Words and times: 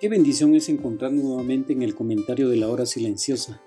Qué 0.00 0.08
bendición 0.08 0.54
es 0.54 0.68
encontrarnos 0.68 1.24
nuevamente 1.24 1.72
en 1.72 1.82
el 1.82 1.96
comentario 1.96 2.48
de 2.48 2.56
la 2.56 2.68
hora 2.68 2.86
silenciosa. 2.86 3.60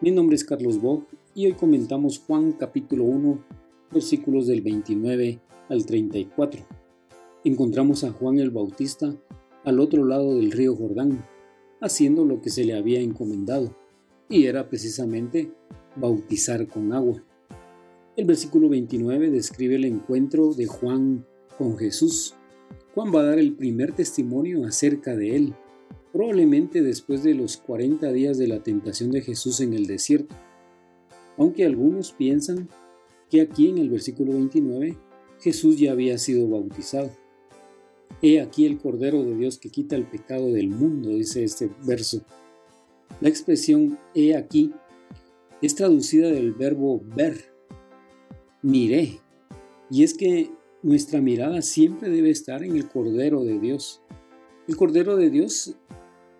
Mi 0.00 0.10
nombre 0.10 0.34
es 0.34 0.42
Carlos 0.42 0.80
Bog 0.80 1.06
y 1.32 1.46
hoy 1.46 1.52
comentamos 1.52 2.18
Juan 2.18 2.50
capítulo 2.50 3.04
1, 3.04 3.44
versículos 3.92 4.48
del 4.48 4.62
29 4.62 5.40
al 5.68 5.86
34. 5.86 6.66
Encontramos 7.44 8.02
a 8.02 8.10
Juan 8.10 8.40
el 8.40 8.50
Bautista 8.50 9.14
al 9.64 9.78
otro 9.78 10.04
lado 10.04 10.34
del 10.34 10.50
río 10.50 10.74
Jordán, 10.74 11.24
haciendo 11.80 12.24
lo 12.24 12.42
que 12.42 12.50
se 12.50 12.64
le 12.64 12.74
había 12.74 12.98
encomendado, 12.98 13.76
y 14.28 14.46
era 14.46 14.68
precisamente 14.68 15.52
bautizar 15.94 16.66
con 16.66 16.92
agua. 16.92 17.22
El 18.16 18.24
versículo 18.24 18.68
29 18.68 19.30
describe 19.30 19.76
el 19.76 19.84
encuentro 19.84 20.52
de 20.52 20.66
Juan 20.66 21.24
con 21.56 21.78
Jesús 21.78 22.34
Juan 22.94 23.14
va 23.14 23.20
a 23.20 23.26
dar 23.26 23.38
el 23.38 23.54
primer 23.54 23.92
testimonio 23.92 24.66
acerca 24.66 25.14
de 25.14 25.36
él, 25.36 25.54
probablemente 26.12 26.82
después 26.82 27.22
de 27.22 27.34
los 27.34 27.56
40 27.56 28.10
días 28.12 28.38
de 28.38 28.48
la 28.48 28.62
tentación 28.62 29.10
de 29.10 29.22
Jesús 29.22 29.60
en 29.60 29.74
el 29.74 29.86
desierto. 29.86 30.34
Aunque 31.36 31.64
algunos 31.64 32.12
piensan 32.12 32.68
que 33.30 33.40
aquí 33.40 33.68
en 33.68 33.78
el 33.78 33.90
versículo 33.90 34.32
29 34.32 34.96
Jesús 35.40 35.78
ya 35.78 35.92
había 35.92 36.18
sido 36.18 36.48
bautizado. 36.48 37.10
He 38.22 38.40
aquí 38.40 38.66
el 38.66 38.78
Cordero 38.78 39.22
de 39.24 39.34
Dios 39.36 39.58
que 39.58 39.70
quita 39.70 39.96
el 39.96 40.04
pecado 40.04 40.52
del 40.52 40.68
mundo, 40.68 41.10
dice 41.10 41.42
este 41.42 41.70
verso. 41.86 42.22
La 43.20 43.28
expresión 43.28 43.98
he 44.14 44.36
aquí 44.36 44.72
es 45.62 45.74
traducida 45.74 46.28
del 46.28 46.52
verbo 46.52 47.02
ver, 47.16 47.52
miré, 48.62 49.20
y 49.90 50.04
es 50.04 50.14
que 50.14 50.50
nuestra 50.82 51.20
mirada 51.20 51.62
siempre 51.62 52.08
debe 52.08 52.30
estar 52.30 52.62
en 52.62 52.76
el 52.76 52.88
Cordero 52.88 53.44
de 53.44 53.58
Dios. 53.58 54.02
El 54.70 54.76
Cordero 54.76 55.16
de 55.16 55.30
Dios 55.30 55.74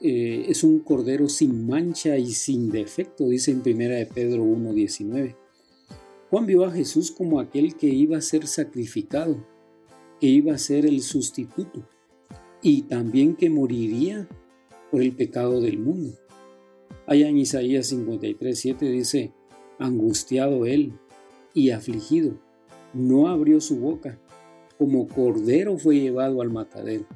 eh, 0.00 0.44
es 0.46 0.62
un 0.62 0.78
Cordero 0.78 1.28
sin 1.28 1.66
mancha 1.66 2.16
y 2.16 2.30
sin 2.30 2.70
defecto, 2.70 3.28
dice 3.28 3.50
en 3.50 3.58
1 3.58 3.88
de 3.88 4.06
Pedro 4.06 4.44
1.19. 4.44 5.34
Juan 6.30 6.46
vio 6.46 6.64
a 6.64 6.70
Jesús 6.70 7.10
como 7.10 7.40
aquel 7.40 7.74
que 7.74 7.88
iba 7.88 8.16
a 8.16 8.20
ser 8.20 8.46
sacrificado, 8.46 9.44
que 10.20 10.28
iba 10.28 10.54
a 10.54 10.58
ser 10.58 10.86
el 10.86 11.02
sustituto 11.02 11.84
y 12.62 12.82
también 12.82 13.34
que 13.34 13.50
moriría 13.50 14.28
por 14.92 15.02
el 15.02 15.10
pecado 15.10 15.60
del 15.60 15.80
mundo. 15.80 16.12
Allá 17.08 17.28
en 17.28 17.36
Isaías 17.36 17.92
53.7 17.92 18.78
dice, 18.78 19.32
angustiado 19.80 20.66
él 20.66 20.92
y 21.52 21.70
afligido, 21.70 22.38
no 22.94 23.26
abrió 23.26 23.60
su 23.60 23.80
boca, 23.80 24.20
como 24.78 25.08
cordero 25.08 25.76
fue 25.78 25.98
llevado 25.98 26.42
al 26.42 26.50
matadero. 26.50 27.06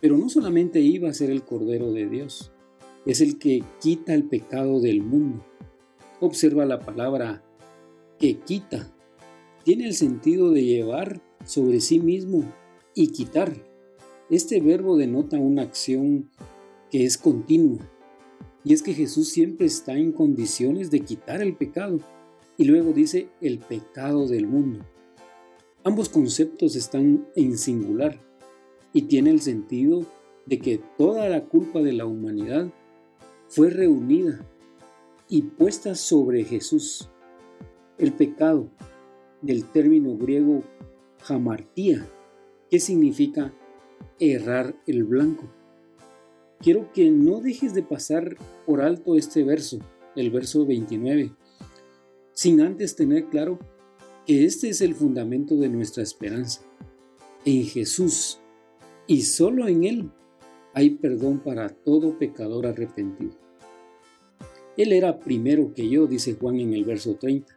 Pero 0.00 0.16
no 0.16 0.28
solamente 0.28 0.80
iba 0.80 1.10
a 1.10 1.14
ser 1.14 1.30
el 1.30 1.44
cordero 1.44 1.92
de 1.92 2.08
Dios, 2.08 2.52
es 3.06 3.20
el 3.20 3.38
que 3.38 3.62
quita 3.80 4.14
el 4.14 4.24
pecado 4.24 4.80
del 4.80 5.02
mundo. 5.02 5.44
Observa 6.20 6.64
la 6.64 6.80
palabra 6.80 7.42
que 8.18 8.38
quita. 8.38 8.92
Tiene 9.64 9.86
el 9.86 9.94
sentido 9.94 10.50
de 10.50 10.64
llevar 10.64 11.22
sobre 11.44 11.80
sí 11.80 12.00
mismo 12.00 12.44
y 12.94 13.08
quitar. 13.08 13.52
Este 14.30 14.60
verbo 14.60 14.96
denota 14.96 15.38
una 15.38 15.62
acción 15.62 16.30
que 16.90 17.04
es 17.04 17.18
continua. 17.18 17.90
Y 18.64 18.74
es 18.74 18.82
que 18.82 18.94
Jesús 18.94 19.28
siempre 19.28 19.66
está 19.66 19.94
en 19.94 20.12
condiciones 20.12 20.90
de 20.90 21.00
quitar 21.00 21.42
el 21.42 21.56
pecado. 21.56 22.00
Y 22.56 22.64
luego 22.64 22.92
dice 22.92 23.28
el 23.40 23.58
pecado 23.58 24.26
del 24.28 24.46
mundo. 24.46 24.84
Ambos 25.84 26.10
conceptos 26.10 26.76
están 26.76 27.26
en 27.34 27.56
singular 27.56 28.29
y 28.92 29.02
tiene 29.02 29.30
el 29.30 29.40
sentido 29.40 30.04
de 30.46 30.58
que 30.58 30.80
toda 30.98 31.28
la 31.28 31.44
culpa 31.44 31.80
de 31.80 31.92
la 31.92 32.06
humanidad 32.06 32.72
fue 33.48 33.70
reunida 33.70 34.44
y 35.28 35.42
puesta 35.42 35.94
sobre 35.94 36.44
Jesús. 36.44 37.08
El 37.98 38.12
pecado 38.12 38.68
del 39.42 39.64
término 39.64 40.16
griego 40.16 40.62
jamartía, 41.22 42.06
que 42.68 42.80
significa 42.80 43.52
errar 44.18 44.74
el 44.86 45.04
blanco. 45.04 45.44
Quiero 46.58 46.92
que 46.92 47.10
no 47.10 47.40
dejes 47.40 47.74
de 47.74 47.82
pasar 47.82 48.36
por 48.66 48.80
alto 48.80 49.16
este 49.16 49.44
verso, 49.44 49.78
el 50.16 50.30
verso 50.30 50.66
29, 50.66 51.32
sin 52.32 52.60
antes 52.60 52.96
tener 52.96 53.26
claro 53.26 53.58
este 54.26 54.68
es 54.68 54.80
el 54.80 54.94
fundamento 54.94 55.56
de 55.56 55.68
nuestra 55.68 56.02
esperanza. 56.02 56.62
En 57.44 57.64
Jesús 57.64 58.39
y 59.10 59.22
solo 59.22 59.66
en 59.66 59.82
Él 59.82 60.10
hay 60.72 60.90
perdón 60.90 61.40
para 61.40 61.68
todo 61.68 62.16
pecador 62.16 62.68
arrepentido. 62.68 63.32
Él 64.76 64.92
era 64.92 65.18
primero 65.18 65.74
que 65.74 65.88
yo, 65.88 66.06
dice 66.06 66.34
Juan 66.34 66.60
en 66.60 66.74
el 66.74 66.84
verso 66.84 67.16
30. 67.16 67.52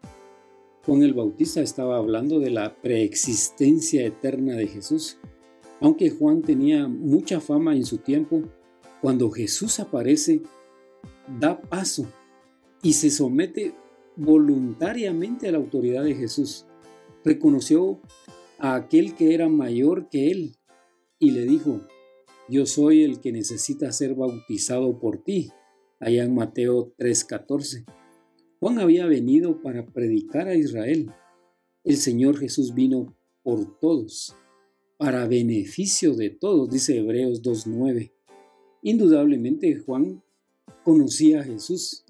Juan 0.84 1.04
el 1.04 1.14
Bautista 1.14 1.62
estaba 1.62 1.98
hablando 1.98 2.40
de 2.40 2.50
la 2.50 2.76
preexistencia 2.82 4.04
eterna 4.04 4.56
de 4.56 4.66
Jesús. 4.66 5.20
Aunque 5.80 6.10
Juan 6.10 6.42
tenía 6.42 6.88
mucha 6.88 7.40
fama 7.40 7.76
en 7.76 7.86
su 7.86 8.00
tiempo, 8.00 8.42
cuando 9.00 9.30
Jesús 9.30 9.80
aparece, 9.80 10.42
da 11.40 11.62
paso 11.62 12.08
y 12.82 12.94
se 12.94 13.12
somete 13.12 13.76
voluntariamente 14.16 15.50
a 15.50 15.52
la 15.52 15.60
autoridad 15.60 16.04
de 16.04 16.16
Jesús. 16.16 16.66
Reconoció 17.24 18.00
a 18.58 18.74
aquel 18.74 19.14
que 19.14 19.36
era 19.36 19.48
mayor 19.50 20.10
que 20.10 20.32
él 20.32 20.56
y 21.24 21.32
le 21.32 21.46
dijo, 21.46 21.80
yo 22.50 22.66
soy 22.66 23.04
el 23.04 23.22
que 23.22 23.32
necesita 23.32 23.90
ser 23.94 24.14
bautizado 24.14 25.00
por 25.00 25.24
ti, 25.24 25.52
allá 26.02 26.26
en 26.26 26.36
Mateo 26.36 26.94
3:14. 26.98 27.86
Juan 28.60 28.80
había 28.80 29.06
venido 29.06 29.62
para 29.62 29.86
predicar 29.86 30.50
a 30.50 30.56
Israel. 30.56 31.12
El 31.86 31.96
Señor 31.96 32.38
Jesús 32.38 32.74
vino 32.74 33.16
por 33.42 33.80
todos, 33.80 34.36
para 34.98 35.26
beneficio 35.26 36.14
de 36.14 36.30
todos, 36.30 36.70
dice 36.70 36.98
Hebreos 36.98 37.42
2:9. 37.42 38.12
Indudablemente 38.82 39.78
Juan 39.78 40.22
conocía 40.84 41.40
a 41.40 41.44
Jesús 41.44 42.04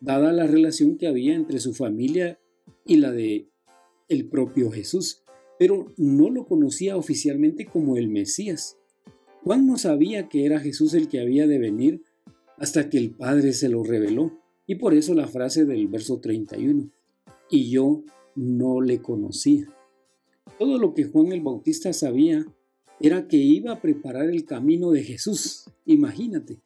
dada 0.00 0.32
la 0.32 0.46
relación 0.46 0.98
que 0.98 1.08
había 1.08 1.34
entre 1.34 1.58
su 1.58 1.74
familia 1.74 2.38
y 2.84 2.98
la 2.98 3.10
de 3.10 3.48
el 4.08 4.28
propio 4.28 4.70
Jesús, 4.70 5.21
pero 5.62 5.94
no 5.96 6.28
lo 6.28 6.44
conocía 6.44 6.96
oficialmente 6.96 7.66
como 7.66 7.96
el 7.96 8.08
Mesías. 8.08 8.78
Juan 9.44 9.64
no 9.64 9.78
sabía 9.78 10.28
que 10.28 10.44
era 10.44 10.58
Jesús 10.58 10.92
el 10.92 11.06
que 11.06 11.20
había 11.20 11.46
de 11.46 11.60
venir 11.60 12.02
hasta 12.58 12.90
que 12.90 12.98
el 12.98 13.12
Padre 13.12 13.52
se 13.52 13.68
lo 13.68 13.84
reveló, 13.84 14.40
y 14.66 14.74
por 14.74 14.92
eso 14.92 15.14
la 15.14 15.28
frase 15.28 15.64
del 15.64 15.86
verso 15.86 16.18
31, 16.18 16.90
y 17.48 17.70
yo 17.70 18.02
no 18.34 18.80
le 18.80 19.00
conocía. 19.02 19.68
Todo 20.58 20.78
lo 20.78 20.94
que 20.94 21.04
Juan 21.04 21.30
el 21.30 21.42
Bautista 21.42 21.92
sabía 21.92 22.44
era 22.98 23.28
que 23.28 23.36
iba 23.36 23.70
a 23.70 23.80
preparar 23.80 24.30
el 24.30 24.44
camino 24.44 24.90
de 24.90 25.04
Jesús. 25.04 25.70
Imagínate, 25.86 26.58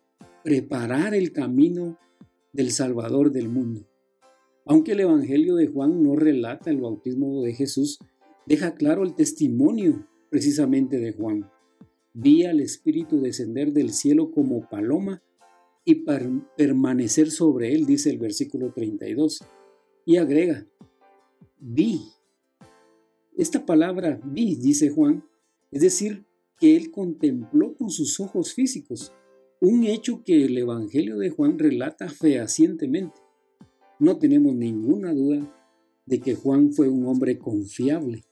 preparar 0.43 1.15
el 1.15 1.33
camino 1.33 1.99
del 2.55 2.71
Salvador 2.71 3.31
del 3.31 3.51
mundo. 3.51 3.87
Aunque 4.65 4.93
el 4.93 5.01
Evangelio 5.01 5.55
de 5.55 5.67
Juan 5.67 6.03
no 6.03 6.17
relata 6.17 6.71
el 6.71 6.81
bautismo 6.81 7.43
de 7.43 7.53
Jesús, 7.53 7.99
deja 8.47 8.75
claro 8.75 9.03
el 9.03 9.15
testimonio 9.15 10.09
precisamente 10.31 10.99
de 10.99 11.13
Juan. 11.13 11.51
Vi 12.15 12.45
al 12.45 12.61
Espíritu 12.61 13.21
descender 13.21 13.73
del 13.73 13.93
cielo 13.93 14.31
como 14.31 14.69
paloma 14.69 15.23
y 15.85 16.05
permanecer 16.57 17.31
sobre 17.31 17.75
él, 17.75 17.87
dice 17.87 18.11
el 18.11 18.19
versículo 18.19 18.73
32. 18.73 19.45
Y 20.05 20.17
agrega, 20.17 20.67
vi. 21.59 22.01
Esta 23.37 23.67
palabra 23.67 24.21
vi, 24.25 24.57
dice 24.57 24.91
Juan, 24.91 25.25
es 25.71 25.83
decir, 25.83 26.25
que 26.59 26.77
él 26.77 26.91
contempló 26.91 27.75
con 27.75 27.91
sus 27.91 28.19
ojos 28.19 28.55
físicos 28.55 29.13
un 29.61 29.85
hecho 29.85 30.23
que 30.25 30.45
el 30.45 30.57
Evangelio 30.57 31.19
de 31.19 31.31
Juan 31.31 31.59
relata 31.59 32.09
fehacientemente. 32.09 33.21
No 33.99 34.19
tenemos 34.19 34.55
ninguna 34.55 35.13
duda 35.13 35.53
de 36.05 36.21
que 36.21 36.35
Juan 36.35 36.73
fue 36.73 36.89
un 36.89 37.07
hombre 37.07 37.39
confiable. 37.39 38.23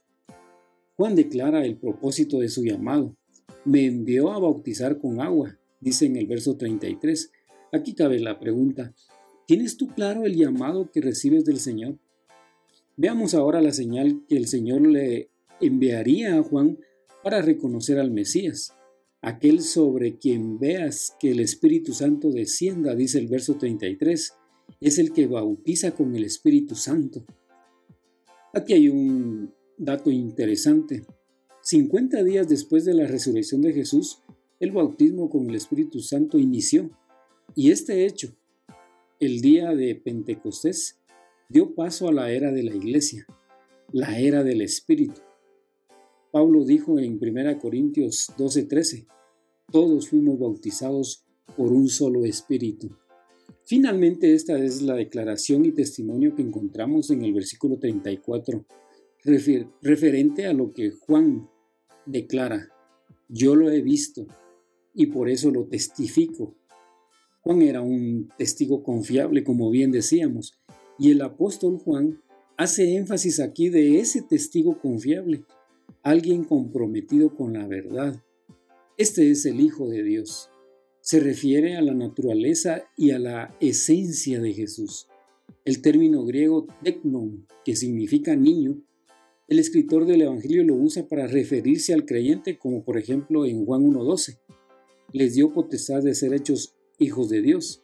Juan 0.96 1.17
declara 1.17 1.64
el 1.64 1.76
propósito 1.76 2.38
de 2.38 2.49
su 2.49 2.64
llamado. 2.64 3.17
me 3.64 3.87
envió 3.87 4.31
a 4.31 4.38
bautizar 4.38 4.99
con 4.99 5.20
agua, 5.20 5.58
dice 5.81 6.06
en 6.06 6.17
el 6.17 6.26
verso 6.26 6.56
33. 6.56 7.32
Aquí 7.73 7.94
cabe 7.94 8.20
la 8.20 8.38
pregunta, 8.38 8.94
¿tienes 9.46 9.76
tú 9.76 9.88
claro 9.88 10.25
el 10.25 10.37
llamado 10.37 10.91
que 10.91 11.00
recibes 11.00 11.44
del 11.44 11.58
Señor? 11.58 11.99
Veamos 12.96 13.35
ahora 13.35 13.61
la 13.61 13.73
señal 13.73 14.23
que 14.29 14.37
el 14.37 14.46
Señor 14.46 14.82
le 14.82 15.31
enviaría 15.61 16.38
a 16.38 16.43
Juan 16.43 16.79
para 17.23 17.43
reconocer 17.43 17.99
al 17.99 18.11
Mesías, 18.11 18.75
aquel 19.23 19.62
sobre 19.62 20.19
quien 20.19 20.58
veas 20.58 21.17
que 21.19 21.31
el 21.31 21.40
Espíritu 21.40 21.93
Santo 21.94 22.31
descienda, 22.31 22.94
dice 22.94 23.19
el 23.19 23.29
verso 23.29 23.56
33, 23.56 24.35
es 24.81 24.99
el 24.99 25.12
que 25.12 25.26
bautiza 25.26 25.93
con 25.93 26.14
el 26.14 26.25
Espíritu 26.25 26.75
Santo. 26.75 27.25
Aquí 28.52 28.75
hay 28.75 28.88
un 28.90 29.52
dato 29.79 30.11
interesante. 30.11 31.05
50 31.62 32.23
días 32.23 32.49
después 32.49 32.85
de 32.85 32.94
la 32.94 33.06
resurrección 33.06 33.62
de 33.62 33.73
Jesús, 33.73 34.21
el 34.61 34.73
bautismo 34.73 35.31
con 35.31 35.49
el 35.49 35.56
Espíritu 35.56 36.00
Santo 36.00 36.38
inició. 36.38 36.91
Y 37.55 37.71
este 37.71 38.06
hecho, 38.06 38.35
el 39.21 39.41
día 39.41 39.75
de 39.75 39.94
Pentecostés, 39.94 40.99
dio 41.49 41.75
paso 41.75 42.09
a 42.09 42.12
la 42.12 42.31
era 42.31 42.53
de 42.53 42.62
la 42.62 42.75
iglesia, 42.75 43.26
la 43.93 44.19
era 44.19 44.43
del 44.43 44.61
Espíritu. 44.61 45.21
Pablo 46.32 46.65
dijo 46.65 46.99
en 46.99 47.19
1 47.21 47.59
Corintios 47.59 48.32
12:13, 48.37 49.06
todos 49.71 50.09
fuimos 50.09 50.38
bautizados 50.38 51.25
por 51.56 51.73
un 51.73 51.88
solo 51.88 52.25
Espíritu. 52.25 52.97
Finalmente 53.67 54.35
esta 54.35 54.59
es 54.59 54.82
la 54.82 54.94
declaración 54.94 55.65
y 55.65 55.73
testimonio 55.73 56.35
que 56.35 56.43
encontramos 56.43 57.11
en 57.11 57.25
el 57.25 57.32
versículo 57.32 57.79
34, 57.79 58.67
referente 59.25 60.47
a 60.47 60.53
lo 60.53 60.73
que 60.73 60.91
Juan 60.91 61.49
declara, 62.06 62.69
yo 63.29 63.56
lo 63.56 63.71
he 63.71 63.81
visto 63.81 64.26
y 64.94 65.06
por 65.06 65.29
eso 65.29 65.50
lo 65.50 65.67
testifico. 65.67 66.55
Juan 67.41 67.62
era 67.62 67.82
un 67.82 68.31
testigo 68.38 68.82
confiable, 68.82 69.44
como 69.44 69.71
bien 69.71 69.91
decíamos, 69.91 70.61
y 70.99 71.11
el 71.11 71.23
apóstol 71.23 71.79
Juan 71.79 72.21
hace 72.56 72.97
énfasis 72.97 73.41
aquí 73.41 73.69
de 73.69 73.99
ese 73.99 74.23
testigo 74.23 74.79
confiable, 74.79 75.44
alguien 76.03 76.44
comprometido 76.44 77.35
con 77.35 77.55
la 77.55 77.67
verdad. 77.67 78.23
Este 78.97 79.31
es 79.31 79.44
el 79.47 79.61
Hijo 79.61 79.88
de 79.88 80.03
Dios. 80.03 80.50
Se 81.00 81.21
refiere 81.21 81.76
a 81.76 81.82
la 81.82 81.94
naturaleza 81.94 82.85
y 82.97 83.11
a 83.11 83.19
la 83.19 83.56
esencia 83.61 84.41
de 84.41 84.53
Jesús. 84.53 85.09
El 85.65 85.82
término 85.82 86.25
griego 86.25 86.67
teknon, 86.82 87.47
que 87.65 87.75
significa 87.75 88.37
niño, 88.37 88.81
el 89.46 89.58
escritor 89.58 90.06
del 90.06 90.23
Evangelio 90.23 90.64
lo 90.64 90.75
usa 90.75 91.06
para 91.06 91.26
referirse 91.26 91.93
al 91.93 92.06
creyente, 92.06 92.58
como 92.58 92.82
por 92.82 92.96
ejemplo 92.96 93.44
en 93.44 93.67
Juan 93.67 93.82
1.12. 93.82 94.38
Les 95.12 95.35
dio 95.35 95.52
potestad 95.52 96.02
de 96.02 96.14
ser 96.14 96.32
hechos 96.32 96.75
hijos 96.99 97.29
de 97.29 97.43
Dios. 97.43 97.82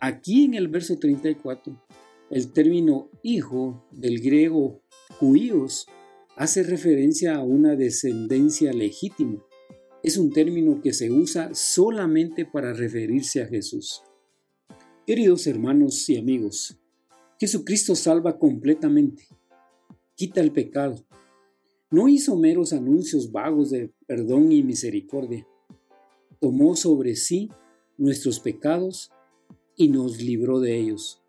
Aquí 0.00 0.44
en 0.44 0.54
el 0.54 0.68
verso 0.68 0.98
34, 0.98 1.82
el 2.30 2.52
término 2.52 3.10
hijo 3.22 3.86
del 3.90 4.20
griego 4.20 4.82
huíos 5.20 5.86
hace 6.36 6.62
referencia 6.62 7.36
a 7.36 7.42
una 7.42 7.74
descendencia 7.74 8.72
legítima. 8.72 9.42
Es 10.02 10.18
un 10.18 10.30
término 10.30 10.82
que 10.82 10.92
se 10.92 11.10
usa 11.10 11.54
solamente 11.54 12.44
para 12.44 12.74
referirse 12.74 13.42
a 13.42 13.46
Jesús. 13.46 14.02
Queridos 15.06 15.46
hermanos 15.46 16.06
y 16.10 16.18
amigos, 16.18 16.78
Jesucristo 17.40 17.94
salva 17.96 18.38
completamente 18.38 19.26
quita 20.18 20.40
el 20.40 20.50
pecado. 20.50 20.96
No 21.92 22.08
hizo 22.08 22.34
meros 22.36 22.72
anuncios 22.72 23.30
vagos 23.30 23.70
de 23.70 23.92
perdón 24.06 24.50
y 24.50 24.64
misericordia. 24.64 25.46
Tomó 26.40 26.74
sobre 26.74 27.14
sí 27.14 27.50
nuestros 27.96 28.40
pecados 28.40 29.12
y 29.76 29.88
nos 29.88 30.20
libró 30.20 30.58
de 30.58 30.76
ellos. 30.76 31.22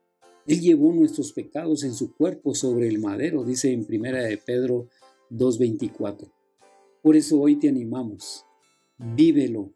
Él 0.47 0.62
llevó 0.62 0.91
nuestros 0.91 1.33
pecados 1.33 1.83
en 1.83 1.94
su 1.94 2.15
cuerpo 2.15 2.56
sobre 2.56 2.88
el 2.88 2.97
madero, 2.97 3.44
dice 3.44 3.71
en 3.71 3.86
1 3.88 4.12
de 4.12 4.38
Pedro 4.38 4.88
2.24. 5.30 6.27
Por 7.03 7.15
eso 7.15 7.39
hoy 7.39 7.57
te 7.57 7.69
animamos. 7.69 8.44
Vívelo. 8.97 9.71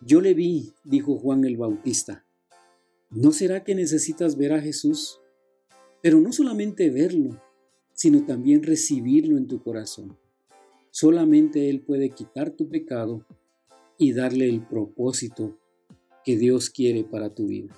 Yo 0.00 0.20
le 0.20 0.34
vi, 0.34 0.72
dijo 0.84 1.16
Juan 1.16 1.44
el 1.44 1.56
Bautista. 1.56 2.24
¿No 3.10 3.32
será 3.32 3.64
que 3.64 3.74
necesitas 3.74 4.36
ver 4.36 4.52
a 4.52 4.60
Jesús? 4.60 5.18
Pero 6.00 6.20
no 6.20 6.32
solamente 6.32 6.88
verlo, 6.90 7.40
sino 7.98 8.24
también 8.24 8.62
recibirlo 8.62 9.36
en 9.36 9.48
tu 9.48 9.60
corazón. 9.60 10.16
Solamente 10.92 11.68
Él 11.68 11.80
puede 11.80 12.10
quitar 12.10 12.52
tu 12.52 12.68
pecado 12.68 13.26
y 13.98 14.12
darle 14.12 14.48
el 14.48 14.64
propósito 14.64 15.58
que 16.24 16.36
Dios 16.36 16.70
quiere 16.70 17.02
para 17.02 17.34
tu 17.34 17.48
vida. 17.48 17.74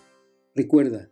Recuerda, 0.54 1.10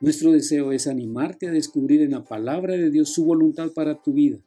nuestro 0.00 0.32
deseo 0.32 0.70
es 0.72 0.86
animarte 0.86 1.48
a 1.48 1.50
descubrir 1.50 2.02
en 2.02 2.10
la 2.10 2.26
palabra 2.26 2.74
de 2.74 2.90
Dios 2.90 3.08
su 3.08 3.24
voluntad 3.24 3.72
para 3.72 4.02
tu 4.02 4.12
vida. 4.12 4.38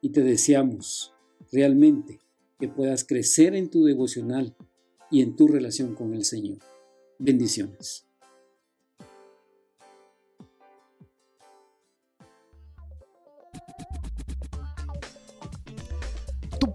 Y 0.00 0.08
te 0.08 0.22
deseamos 0.22 1.12
realmente 1.52 2.20
que 2.58 2.68
puedas 2.68 3.04
crecer 3.04 3.54
en 3.54 3.68
tu 3.68 3.84
devocional 3.84 4.56
y 5.10 5.20
en 5.20 5.36
tu 5.36 5.48
relación 5.48 5.94
con 5.94 6.14
el 6.14 6.24
Señor. 6.24 6.60
Bendiciones. 7.18 8.07